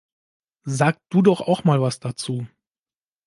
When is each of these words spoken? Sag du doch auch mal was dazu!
Sag 0.65 0.97
du 1.09 1.21
doch 1.21 1.41
auch 1.41 1.63
mal 1.63 1.79
was 1.79 1.99
dazu! 1.99 2.47